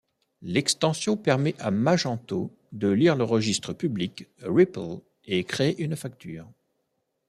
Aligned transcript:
L'extension 0.41 1.15
permet 1.15 1.53
à 1.59 1.69
Magento 1.69 2.51
de 2.71 2.87
lire 2.87 3.15
le 3.15 3.23
registre 3.23 3.71
public 3.71 4.27
Ripple 4.41 4.97
et 5.25 5.43
créer 5.43 5.79
une 5.79 5.95
facture. 5.95 6.49